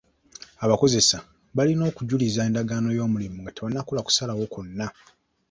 [0.65, 1.17] Abakozesa
[1.57, 4.87] balina okujuliza endagaano y'omulimu nga tebannakola kusalawo kwonna.